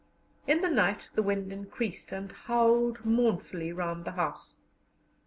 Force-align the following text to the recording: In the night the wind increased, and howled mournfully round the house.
In 0.47 0.61
the 0.61 0.67
night 0.71 1.11
the 1.13 1.21
wind 1.21 1.53
increased, 1.53 2.11
and 2.11 2.31
howled 2.31 3.05
mournfully 3.05 3.71
round 3.71 4.03
the 4.03 4.13
house. 4.13 4.55